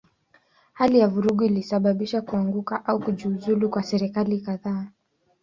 [0.73, 4.87] Hali ya vurugu ilisababisha kuanguka au kujiuzulu kwa serikali kadhaa.